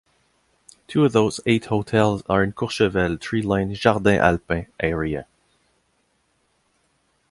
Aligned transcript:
Two 0.87 1.05
of 1.05 1.11
those 1.11 1.39
eight 1.45 1.65
hotels 1.65 2.23
are 2.27 2.41
in 2.43 2.53
Courchevel 2.53 3.21
tree-lined 3.21 3.75
Jardin 3.75 4.15
Alpin 4.19 4.65
area. 4.79 5.27